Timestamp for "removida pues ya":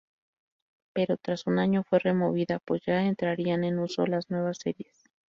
1.99-3.03